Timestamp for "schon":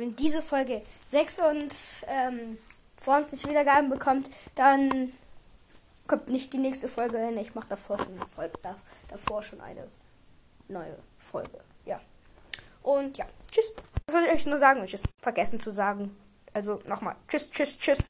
7.98-8.14, 9.42-9.60